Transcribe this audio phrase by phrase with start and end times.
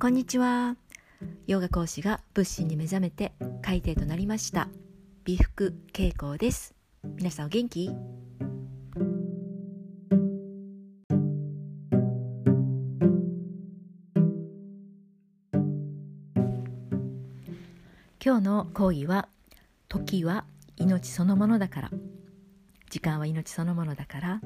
[0.00, 0.76] こんにちは。
[1.48, 4.68] ヨガ講師が仏心に目覚めて海底となりました。
[5.24, 6.72] 美福恵子です。
[7.16, 7.90] 皆さんお元気？
[18.24, 19.26] 今日の講義は
[19.88, 20.44] 時は
[20.76, 21.90] 命そのものだから。
[22.88, 24.40] 時間は命そのものだから。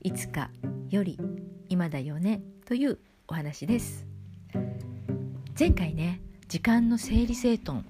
[0.00, 0.50] いつか
[0.90, 1.20] より
[1.68, 2.42] 今だよね。
[2.64, 4.10] というお話です。
[5.58, 7.84] 前回ね時間の整理整頓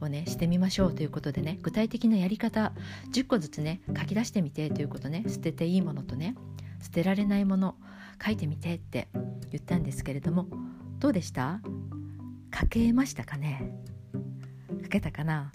[0.00, 2.72] をねしてみましょうということでね具体的なやり方
[3.12, 6.36] 10個ずつね書き出してみてということね捨てていいものとね
[6.82, 7.76] 捨てられないもの
[8.24, 9.08] 書いてみてって
[9.50, 10.46] 言ったんですけれども
[10.98, 11.60] どうでした？
[12.58, 13.72] 書けましたかね？
[14.82, 15.52] 書けたかな？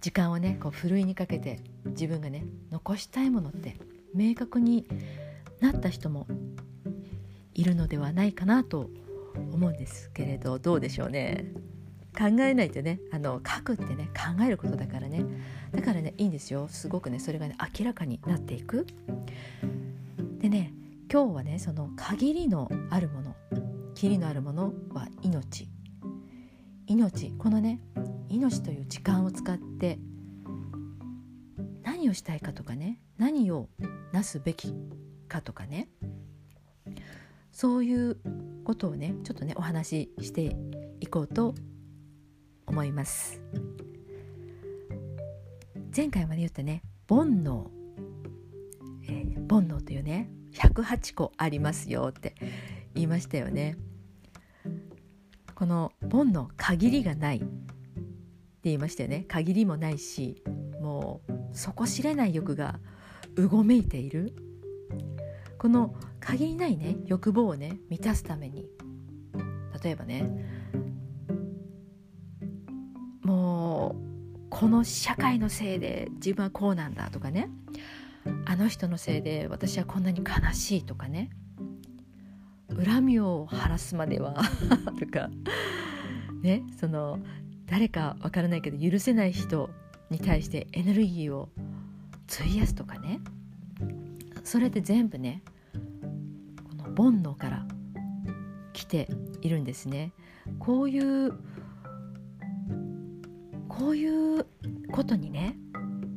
[0.00, 3.76] 時間をねこうふるいにかけて自分がね残したいものって
[4.14, 4.86] 明確に
[5.60, 6.28] なった人も
[7.54, 9.05] いるのではないかなと思います
[9.56, 11.46] 思うんですけれどどうでしょうね。
[12.16, 15.24] 考えないとねあの書くってね考えることだからね。
[15.72, 16.68] だからねいいんですよ。
[16.68, 18.86] すごくねそれがね明らかになっていく。
[20.38, 20.72] でね
[21.10, 23.34] 今日はねその限りのあるもの
[23.94, 25.68] キリのあるものは命。
[26.86, 27.32] 命。
[27.32, 27.80] このね
[28.28, 29.98] 命という時間を使って
[31.82, 33.68] 何をしたいかとかね何を
[34.12, 34.72] なすべき
[35.28, 35.88] かとかね。
[37.52, 38.18] そういう
[38.66, 40.56] ことをねちょっとねお話しして
[40.98, 41.54] いこうと
[42.66, 43.40] 思います。
[45.96, 47.68] 前回まで言ったね煩悩、
[49.08, 52.34] えー、煩悩というね108個ありますよって
[52.94, 53.76] 言いましたよね。
[55.54, 57.46] この煩悩限りがないって
[58.64, 59.24] 言いましたよね。
[59.28, 60.42] 限りもないし
[60.80, 62.80] もう底知れない欲が
[63.36, 64.34] うごめいている。
[65.58, 68.68] この限りないね欲望をね満たすために。
[69.82, 70.28] 例えばね
[73.22, 77.50] もうこの社会のせいで自分はこうなんだとかね
[78.46, 81.30] あの人のせいで私はこんなに悲しいとかね
[82.84, 84.34] 恨みを晴らすまでは
[84.98, 85.30] とか
[86.42, 87.20] ねその
[87.66, 89.70] 誰かわからないけど許せない人
[90.10, 91.48] に対してエネルギーを
[92.28, 93.20] 費やすとかね。
[94.46, 95.42] それで全部ね
[95.74, 97.66] この煩悩から
[98.72, 99.08] 来て
[99.42, 100.12] いるんですね
[100.60, 101.32] こういう
[103.68, 104.46] こういう
[104.92, 105.56] ことにね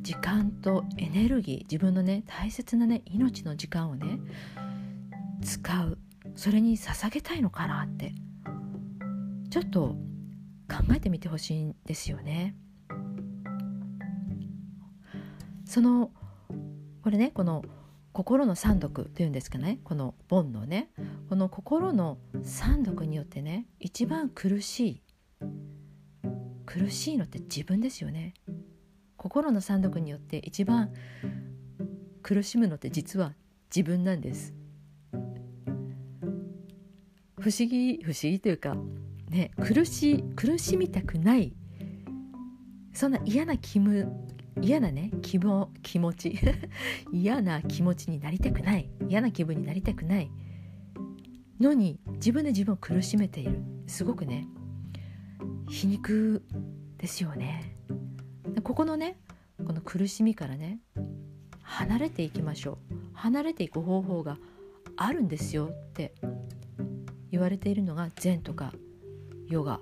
[0.04, 4.20] 時間とエネルギー自分のね大切なね命の時間をね
[5.44, 5.98] 使う
[6.36, 8.14] それに捧げたいのかなって
[9.50, 9.96] ちょっと
[10.70, 12.56] 考えてみてほしいんですよね。
[15.66, 16.12] その
[17.02, 17.66] これねこの
[18.20, 19.80] 心の三毒というんですかね。
[19.86, 20.90] この煩悩ね。
[21.30, 25.02] この心の三毒によってね一番苦しい
[26.66, 28.34] 苦しいのって自分ですよね。
[29.16, 30.92] 心の三毒によって一番
[32.22, 33.36] 苦しむのって実は
[33.74, 34.54] 自分なんです。
[37.40, 38.76] 不思議不思議というか
[39.30, 41.54] ね苦し苦しみたくない
[42.94, 44.12] そんな嫌な気分
[44.62, 46.40] 嫌なね気も気持ち。
[47.12, 48.90] 嫌な気持ちになりたくない。
[49.08, 50.32] 嫌な気分になりたくない。
[51.60, 53.62] のに自分で自分を苦しめている。
[53.88, 54.48] すごくね
[55.70, 56.44] 皮肉
[56.98, 57.76] ですよね。
[58.64, 59.18] ここのね
[59.66, 60.80] この苦しみからね
[61.62, 62.96] 離れていきましょう。
[63.14, 64.38] 離れていく方法が
[64.98, 66.14] あるんですよって
[67.32, 68.74] 言われているのが禅とか
[69.48, 69.80] ヨガ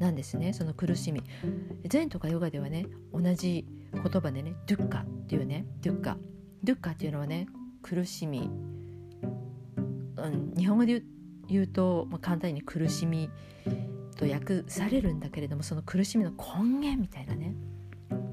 [0.00, 0.52] なんですね。
[0.52, 1.22] その苦しみ。
[1.86, 6.16] 禅とかヨガではね同じ言葉でねドゥッカっていうねドゥッカ
[6.62, 7.46] ドゥッカっていうのはね
[7.82, 8.50] 苦しみ、
[10.16, 11.02] うん、日本語で
[11.48, 13.30] 言うと、まあ、簡単に苦しみ
[14.16, 17.54] と訳されるんだけれどもその苦しみの根源みたいなね。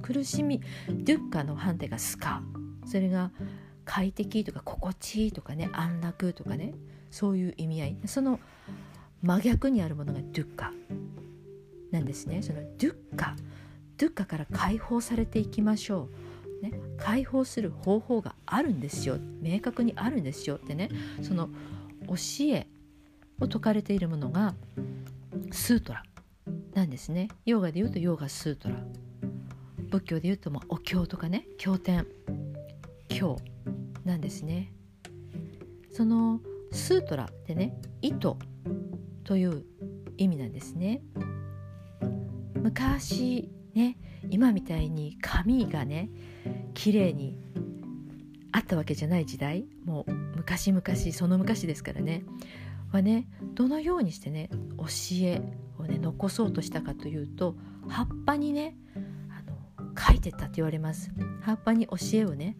[0.01, 2.41] 苦しみドゥッカの判定がスカ。
[2.85, 3.31] それが
[3.85, 6.73] 快適とか心地いいとかね安楽とかね
[7.09, 7.97] そういう意味合い。
[8.05, 8.39] その
[9.21, 10.71] 真逆にあるものがドゥッカ
[11.91, 12.41] なんですね。
[12.41, 13.35] そのドゥッカ
[14.01, 16.09] ドゥッカから解放されていきましょ
[16.63, 19.19] う、ね、解放する方法があるんですよ。
[19.41, 20.89] 明確にあるんですよってね。
[21.21, 21.49] その
[22.07, 22.15] 教
[22.51, 22.67] え
[23.39, 24.55] を説かれているものが
[25.51, 26.03] スートラ
[26.73, 27.27] なんですね。
[27.45, 28.75] ヨーガで言うとヨーガスートラ。
[29.91, 31.45] 仏教で言うともお経とかね。
[31.59, 32.07] 経典。
[33.07, 33.37] 経
[34.03, 34.73] なんですね。
[35.91, 38.39] そのスートラってね糸
[39.25, 39.63] という
[40.17, 41.03] 意味なんですね。
[42.55, 43.97] 昔ね
[44.29, 46.09] 今みたいに紙がね
[46.73, 47.37] 綺麗に
[48.51, 50.83] あったわけじゃない時代もう昔々
[51.13, 52.23] その昔ですからね
[52.91, 54.85] はねどのようにしてね教
[55.21, 55.41] え
[55.77, 57.55] をね残そうとしたかというと
[57.87, 58.75] 葉っぱにね
[59.29, 59.57] あの
[59.97, 61.11] 書いてたと言われます。
[61.41, 62.57] 葉っぱに教えをね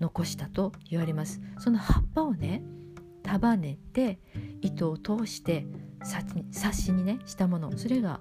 [0.00, 1.40] 残したと言われます。
[1.58, 2.62] その葉っぱをね
[3.22, 4.18] 束ねて
[4.60, 5.66] 糸を通して
[6.02, 7.76] 冊子にねしたもの。
[7.76, 8.20] それが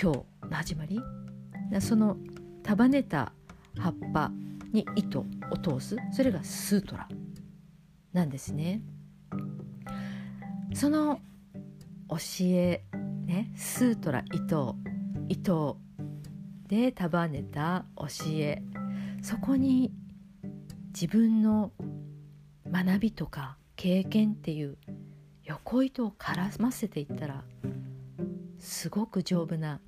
[0.00, 1.00] 今日始まり？
[1.80, 2.16] その
[2.62, 3.32] 束ねた
[3.78, 4.30] 葉っぱ
[4.72, 5.26] に糸を
[5.62, 5.96] 通す？
[6.12, 7.08] それがスートラ。
[8.12, 8.82] なんですね。
[10.74, 11.20] その
[12.08, 12.16] 教
[12.46, 12.84] え
[13.24, 14.76] ねスートラ糸
[15.28, 15.78] 糸
[16.68, 18.62] で束ねた教え。
[19.22, 19.92] そこに
[20.88, 21.72] 自分の
[22.70, 24.76] 学びとか経験っていう
[25.44, 27.44] 横糸を絡ませていったら
[28.58, 29.80] すごく丈夫な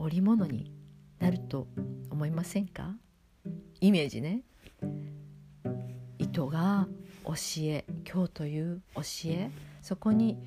[0.00, 0.72] 織物に
[1.18, 1.68] なると
[2.10, 2.96] 思いませんか？
[3.82, 4.42] イメージね。
[6.18, 6.88] 糸が
[7.24, 9.50] 教え今日という教え。
[9.82, 10.38] そこに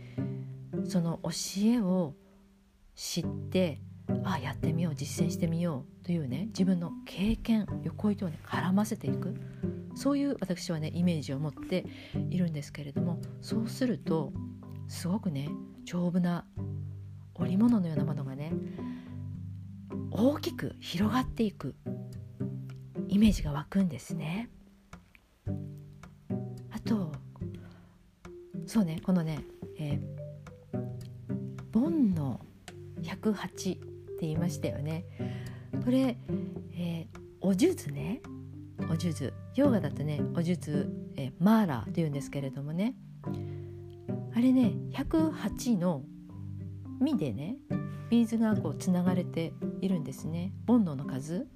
[0.85, 1.29] その教
[1.65, 2.15] えを
[2.95, 3.79] 知って
[4.23, 9.35] あやってみよう実践してみようというね自分の経験横糸をね絡ませていく。
[9.95, 11.85] そういう私はねイメージを持って
[12.31, 14.33] いるんですけれどもそうすると
[14.87, 15.47] すごくね
[15.85, 16.45] 丈夫な
[17.35, 18.51] 織物のようなものがね
[20.15, 21.75] 大きく広がっていく
[23.07, 24.49] イメージが湧くんですね。
[26.71, 27.11] あと
[28.67, 29.39] そうねこのね、
[29.79, 30.79] えー、
[31.71, 32.39] ボンの
[33.01, 33.81] 108って
[34.21, 35.05] 言いましたよね。
[35.83, 36.17] これ、
[36.75, 38.21] えー、お数珠ね
[38.89, 40.85] お数珠ヨガだとねお数珠、
[41.17, 42.93] えー、マーラーというんですけれどもね
[44.35, 46.03] あれね108の
[46.99, 47.57] 実でね
[48.09, 50.53] ビーズがこうつながれているんですね。
[50.67, 51.47] 煩悩の数。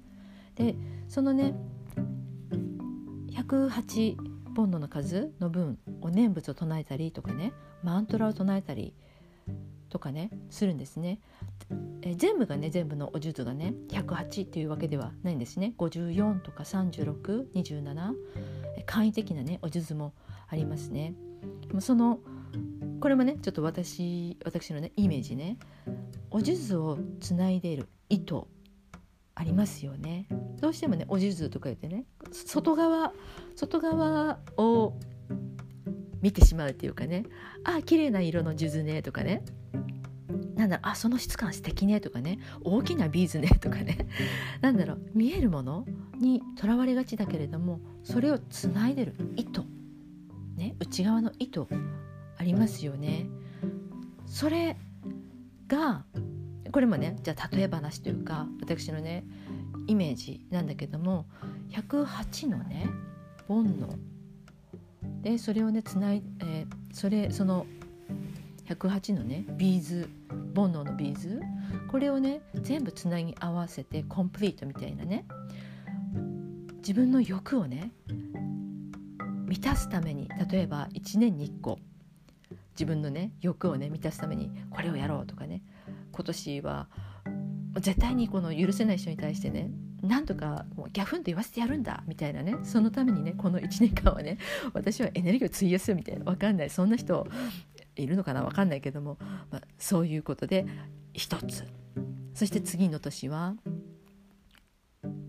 [0.54, 0.74] で
[1.08, 1.54] そのね
[3.30, 4.16] 108
[4.56, 7.52] 煩悩の数の分お念仏を唱えたりとかね
[7.82, 8.92] マントラを唱えたり
[9.88, 11.20] とかねするんですね。
[12.02, 15.74] え全部がね全部のお術がね108っていうわけではないんですね。
[15.78, 18.14] 54とか3627
[18.86, 20.12] 簡易的なねお術も
[20.48, 21.14] ありますね。
[21.80, 22.18] その
[23.00, 25.56] これもねちょっと私私のねイメージね。
[26.30, 27.88] お数珠をつないでいる。
[28.08, 28.48] 糸
[29.34, 30.26] ありますよね。
[30.60, 33.12] どうしてもねお数珠とか言ってね外側
[33.54, 34.94] 外側を
[36.20, 37.24] 見てしまうっていうかね
[37.62, 39.44] あ綺麗な色の数珠ねとかね。
[40.56, 44.08] なんだあその質感素敵ねとかね大きなビーズねとかね。
[44.60, 45.86] なんだろう 見えるもの
[46.18, 49.64] にとらわれがちだけれどもそれをつないでる糸
[50.56, 50.74] ね。
[50.80, 51.68] 内側の糸
[52.36, 53.28] ありますよね。
[54.26, 54.76] それ
[55.68, 56.04] が
[56.72, 59.24] これもねじゃあ例え話というか私のね
[59.86, 61.26] イメージなんだけども
[61.70, 62.88] 108のね
[63.48, 63.96] 煩悩。
[65.22, 67.66] でそれをねつない、えー、それその
[68.68, 70.08] 108のねビーズ
[70.54, 71.40] 煩悩のビーズ。
[71.88, 75.24] これをね全部つなぎ合わせてコンプリートみたいなね
[76.78, 77.92] 自分の欲をね
[79.46, 81.78] 満たすために例えば1年に1個
[82.78, 85.62] 自分のね欲をね満たすためにこれをやろうとかね。
[86.12, 86.88] 今年は
[87.80, 89.70] 絶対にこの許せない人に対してね
[90.00, 94.38] なんとかもうギャフンと言わせてやるんだみたいなねそのためにねこの1年間はね
[94.72, 96.70] 私はエネルギーを費やすみたいな分かんない。
[96.70, 97.26] そんな人
[97.96, 99.18] いるのかな分かんないけども、
[99.50, 100.66] まあ、そういうことで
[101.12, 101.64] 一つ。
[102.34, 103.56] そして次の年は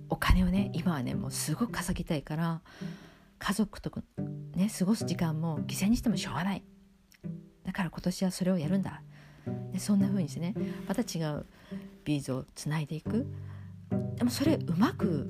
[0.09, 2.61] お金をね今はねもうすごく稼ぎたいから
[3.39, 3.91] 家族と
[4.55, 6.63] ね過ごす時間も犠牲にしてもしょうがない。
[7.69, 9.03] だから今年はそれをやるんだ。
[9.71, 10.55] でそんな風にしてね
[10.87, 11.45] また違う
[12.03, 13.27] ビーズをつないでいく。
[14.15, 15.29] でもそれうまく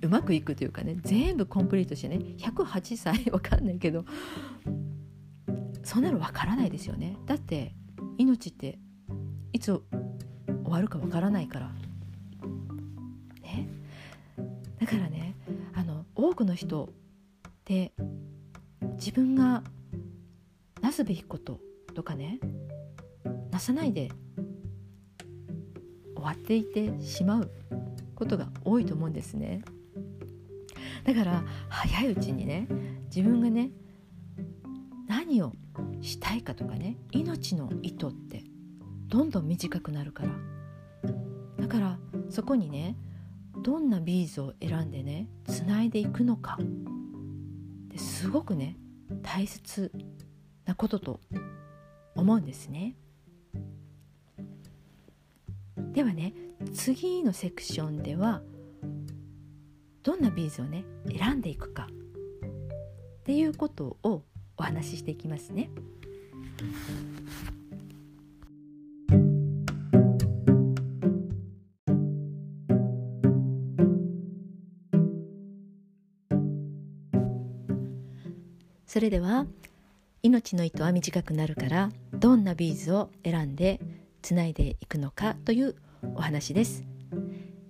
[0.00, 4.04] うまくいくというかね全部コンプリートしてね108歳わかんないけど
[5.82, 7.16] そんなのわからないですよね。
[7.26, 7.74] だって
[8.16, 8.78] 命って
[9.52, 9.82] いつ終
[10.66, 11.72] わるかわからないから。
[13.42, 13.68] ね。
[14.78, 15.34] だからね
[15.74, 16.92] あの多くの人
[17.64, 17.92] で
[18.98, 19.64] 自分がな
[20.98, 21.60] すべきこと
[21.94, 22.40] とかね
[23.52, 24.10] なさないで
[26.16, 27.52] 終わっていてしまう
[28.16, 29.62] ことが多いと思うんですね。
[31.04, 32.66] だから早いうちにね
[33.14, 33.70] 自分がね
[35.06, 35.52] 何を
[36.00, 38.42] したいかとかね命の意図って
[39.06, 40.30] どんどん短くなるから。
[41.60, 42.96] だからそこにね
[43.62, 46.58] どんなビーズを選んでねつないでいくのか。
[47.86, 48.76] ですごくね
[49.22, 49.92] 大切。
[50.68, 51.20] なことと
[52.14, 52.94] 思うんですね。
[55.92, 56.34] ではね
[56.74, 58.42] 次のセクションでは
[60.02, 64.22] どんなビーズをね選んでいくかっていうことを
[64.58, 65.70] お話ししていきますね。
[78.86, 79.46] それでは
[80.22, 83.80] 命の糸は短くなるからどんなビーズを選んで
[84.22, 85.76] つないでいくのかという
[86.14, 86.84] お話です。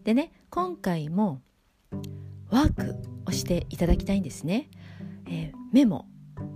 [0.04, 1.42] でね今回も
[2.50, 4.70] ワークをしていただきたいんですね。
[5.26, 6.06] えー、メモ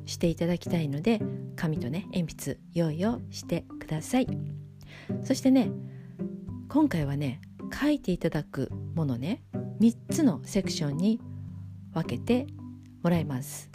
[0.06, 1.20] していただきたいので
[1.56, 4.28] 紙とね鉛筆用意をしてください。
[5.24, 5.70] そしてね
[6.68, 7.40] 今回はね
[7.78, 9.42] 書いていただくものね
[9.80, 11.20] 3つのセクションに
[11.92, 12.46] 分けて
[13.02, 13.71] もらいます。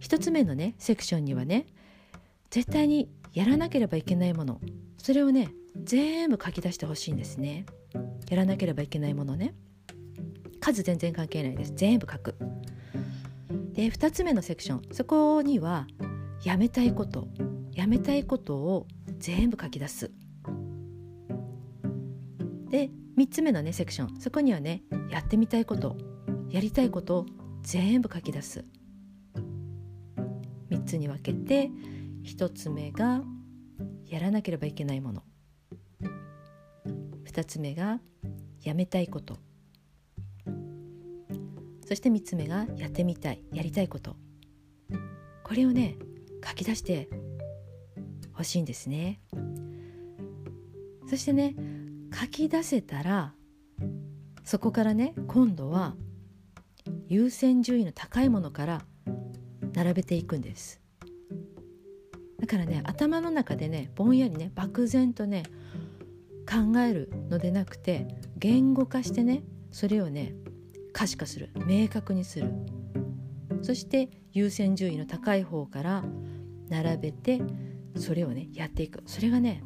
[0.00, 1.66] 1つ目のねセクションにはね
[2.50, 4.60] 絶対にやらなければいけないもの。
[4.98, 5.50] それをね
[5.82, 7.64] 全部書き出してほしいんですね。
[8.28, 9.54] やらなければいけないものね。
[10.60, 11.72] 数全然関係ないです。
[11.74, 12.34] 全部書く。
[13.72, 14.82] で2つ目のセクション。
[14.92, 15.86] そこには
[16.44, 17.28] やめたいこと。
[17.72, 18.86] やめたいことを
[19.18, 20.10] 全部書き出す。
[22.68, 24.20] で3つ目のねセクション。
[24.20, 25.96] そこにはねやってみたいこと。
[26.50, 27.26] やりたいことを
[27.62, 28.64] 全部書き出す。
[30.80, 31.70] 3つに分けて
[32.24, 33.22] 1つ目が
[34.06, 35.22] やらなければいけないもの。
[37.26, 38.00] 2つ目が
[38.62, 39.38] やめたいこと。
[41.86, 44.16] そして3つ目がやってみたいやりたいこと。
[45.44, 45.96] これをね
[46.46, 47.10] 書き出して
[48.32, 49.20] ほしいんですね。
[51.06, 51.54] そしてね
[52.18, 53.34] 書き出せたら
[54.44, 55.94] そこからね今度は
[57.08, 58.82] 優先順位の高いものから
[59.72, 60.80] 並べていくんです。
[62.40, 65.42] だからね頭の中でねぼんやりね漠然とね
[66.48, 68.08] 考えるのでなくて
[68.38, 70.34] 言語化してねそれをね
[70.92, 71.50] 可視化する。
[71.66, 72.50] 明確にする。
[73.62, 76.04] そして優先順位の高い方から
[76.68, 77.40] 並べて
[77.96, 79.02] それをねやっていく。
[79.06, 79.62] それがね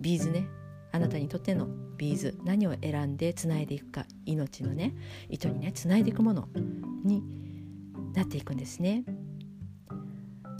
[0.00, 0.46] ビーズね。
[0.92, 2.38] あなたにとってのビーズ。
[2.44, 4.04] 何を選んでつないでいくか。
[4.26, 4.94] 命のね
[5.28, 6.48] 糸にねつないでいくもの
[7.02, 7.22] に
[8.14, 9.04] なっていくんですね。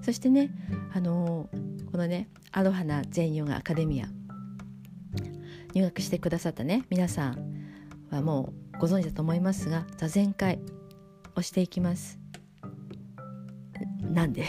[0.03, 0.51] そしてね
[0.93, 4.07] あのー、このねアロハな禅ヨガアカデミア
[5.75, 7.67] 入学してくださったね皆さん
[8.11, 10.59] はもうご存知だと思いますが座禅会
[11.35, 12.19] をしていきます。
[14.01, 14.45] なんで？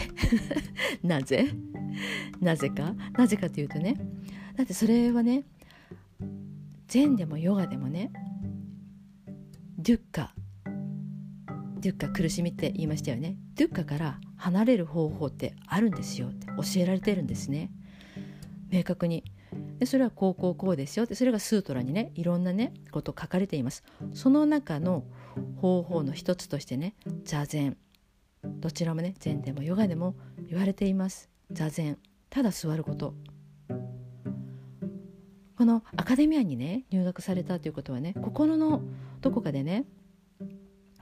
[1.02, 1.48] なぜ？
[2.40, 2.94] なぜか？
[3.16, 3.96] なぜかというとね
[4.56, 5.44] だってそれはね
[6.88, 8.12] 禅でもヨガでもね
[9.78, 10.34] デュッカ
[11.84, 17.70] デュッカ苦しみって言いましたよねデュッカから離れる方法ってあるんですよって教えられてるんですね
[18.70, 19.22] 明確に
[19.78, 25.04] でそれはこうこうこうですよってそれがスートラにねいろんなねこと書かれていますその中の
[25.60, 27.76] 方法の一つとしてね座禅
[28.44, 30.14] どちらもね禅でもヨガでも
[30.48, 31.98] 言われています座禅
[32.30, 33.14] ただ座ること
[35.58, 38.80] このアカデミアにね入学されたということはね心の
[39.20, 39.84] どこかでね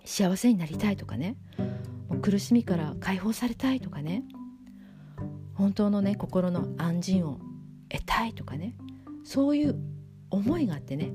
[0.05, 1.37] 幸せになりたいとかね。
[2.09, 4.25] もう苦しみから解放されたいとかね。
[5.55, 7.39] 本当のね心の安心を
[7.89, 8.75] 得たいとかね。
[9.25, 9.77] そういう
[10.31, 11.13] 思いがあってね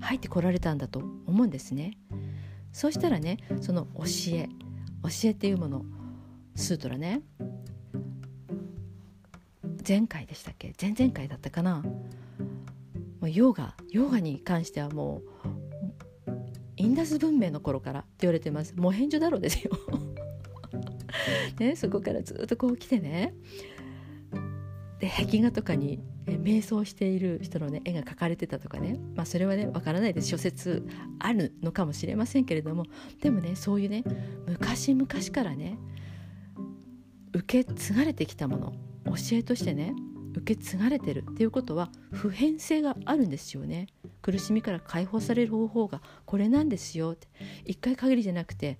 [0.00, 1.98] 入ってこられたんだと思うんですね。
[2.72, 4.48] そうしたらねその教え
[5.02, 5.84] 教えっていうもの
[6.54, 7.22] スートラね
[9.86, 10.72] 前回でしたっけ？
[10.80, 11.82] 前々回だったかな？
[13.20, 15.28] もうヨガヨガに関してはもう
[16.76, 18.74] インダス文明の頃からって言われてます。
[18.76, 19.70] もう返事だろうですよ。
[21.58, 23.34] ね、そこからずっとこう来てね。
[24.98, 30.28] で壁画とかに瞑想している人の、ね、絵が描かれてたとかね、まあ、それはねわからないです。
[30.28, 30.86] 諸説
[31.18, 32.84] あるのかもしれませんけれども。
[33.20, 34.04] でもねそういうね
[34.46, 35.78] 昔々からね
[37.32, 38.72] 受け継がれてきたもの
[39.06, 39.94] 教えとしてね
[40.34, 43.86] 受け継がれてるっていうことは普遍性があるんですよね
[44.26, 47.28] 苦しみから解放される方法がこれなんですよって。
[47.64, 48.76] 一回限りじゃなくて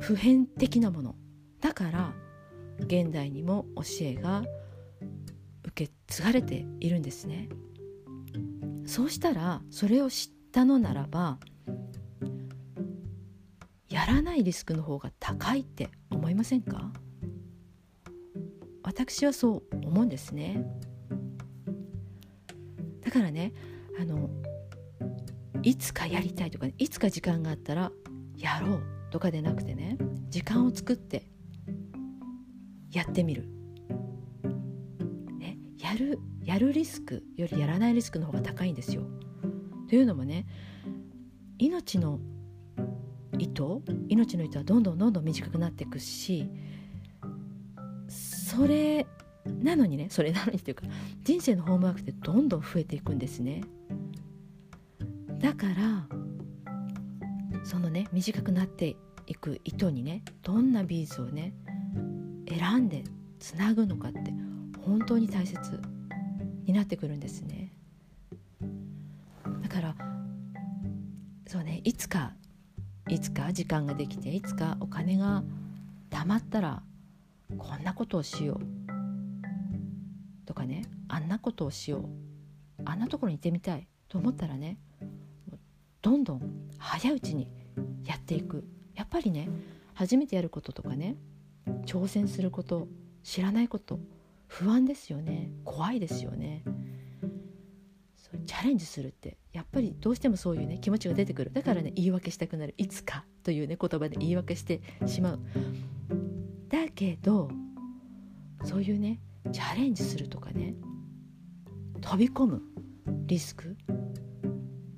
[0.00, 1.14] 普遍的なもの。
[1.60, 2.12] だから
[2.80, 4.42] 現代にも教えが
[5.62, 7.48] 受け継がれているんですね。
[8.84, 11.38] そうしたらそれを知ったのならば
[13.88, 16.92] やらないリスクの方が高いって思いませんか？
[18.82, 20.66] 私はそう思うんですね。
[23.08, 23.54] だからね
[23.98, 24.28] あの
[25.62, 27.90] いつかやりたいとか、ね、いつか時間があったら
[28.36, 29.96] やろうとかでなくてね
[30.28, 31.24] 時間を作って
[32.90, 33.48] やってみる、
[35.38, 39.04] ね、やるやるリスクよりやらないリスクの方が高いんですよ。
[39.88, 40.46] というのもね
[41.58, 42.20] 命の
[43.38, 46.50] 糸命の糸はどんどんどんどん短くなっていくし
[48.10, 49.06] それ
[49.62, 50.86] なのにねそれなのにっていうか
[51.24, 53.62] 人生のホームワークってどんどん増えていくんですね。
[55.40, 56.06] だから
[57.64, 61.52] そのね短くなっていく糸にねどんなビーズをね
[62.48, 63.04] 選んで
[63.38, 64.32] つなぐのかって
[64.84, 65.80] 本当に大切
[66.64, 67.72] になってくるんですね。
[69.62, 69.94] だから
[71.46, 72.32] そうねいつか
[73.08, 75.42] いつか時間ができていつかお金が
[76.10, 76.82] 貯まったら
[77.56, 78.77] こんなことをしよう。
[80.48, 84.78] とかねあんなことをしようあんなところに行ってみたいと思ったらね
[86.00, 87.50] どんどん早いうちに
[88.06, 88.64] やっていく。
[88.94, 89.50] やっぱりね
[89.92, 91.16] 初めてやることとかね
[91.84, 92.88] 挑戦すること
[93.22, 94.00] 知らないこと
[94.46, 96.64] 不安ですよね怖いですよね。
[98.16, 101.52] そうチャレンジするってやっぱりどうしてもそういうね気持ちが出てくる。
[101.52, 105.40] だからね言い訳したくなるいつかというね言葉で言い訳してしまう。
[106.70, 107.50] だけど
[108.64, 109.20] そういうね
[109.52, 110.74] チャレンジするとかね
[112.00, 112.62] 飛び込む
[113.26, 113.76] リスク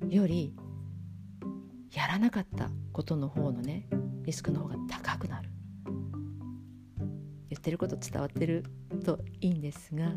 [0.09, 0.53] より
[1.93, 3.87] やらなかったことの方のね
[4.23, 5.49] リスクの方が高くなる。
[7.49, 8.63] 言ってること伝わってる
[9.03, 10.13] といいんですが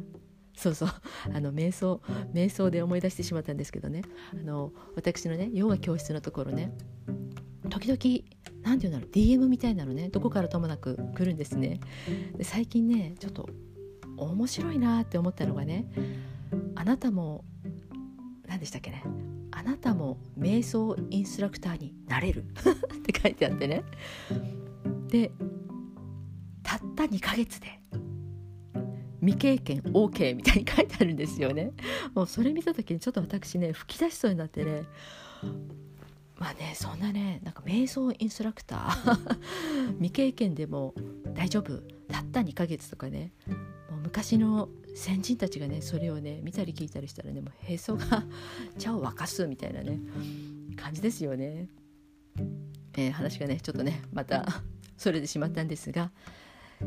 [0.56, 0.88] そうそう
[1.34, 2.00] あの瞑想
[2.32, 4.02] 瞑想で思い出してしまったんですけどね。
[4.32, 6.72] あの私のねヨガ教室のところね
[7.70, 7.98] 時々
[8.62, 11.80] 何て言うんだろう DM みたいなのねどこからともなく来るんですね。
[12.36, 13.48] で最近ねちょっと
[14.30, 15.86] 面白いなって思ったのがね
[16.74, 17.44] あなたも
[18.46, 19.02] 何でしたっけね
[19.50, 22.44] あなたも瞑想インストラクターになれる
[22.98, 23.84] って書いてあってね。
[25.08, 25.30] で
[26.62, 27.80] たった2ヶ月で
[29.20, 31.72] 未経験 OK みたいに書いてあるんですよね。
[32.14, 34.82] もうそれ見た時にちょっと私ね吹き出しそうになってね。
[36.36, 39.36] まあねそんなねなんか瞑想インストラクター。
[39.96, 40.94] 未経験でも
[41.32, 41.80] 大丈夫。
[42.08, 43.32] たった2ヶ月とかね。
[44.14, 48.22] 昔の先人たちがねそれをね見たり聞いたりしたらねもうへそが
[48.78, 49.98] 茶を沸かすみたいなね
[50.76, 51.66] 感じですよね。
[52.96, 54.46] えー、話がねちょっとねまた
[54.96, 56.12] それてしまったんですが、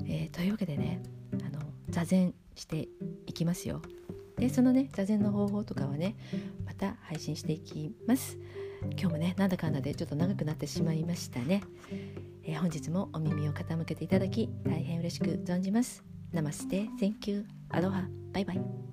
[0.05, 1.01] えー、というわけでね
[1.45, 2.87] あの座禅して
[3.25, 3.81] いきますよ。
[4.37, 6.15] でそのね座禅の方法とかはね
[6.65, 8.37] また配信していきます。
[8.91, 11.61] 今日もねなんだかんだでちょっと長くなってしまいましたね、
[12.43, 17.45] えー、本日もお耳を傾けていただき大変嬉しく存じますナマステ Thank you.
[17.69, 18.86] アロハバイバイ